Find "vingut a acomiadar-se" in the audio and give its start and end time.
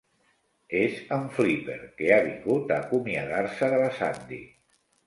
2.31-3.73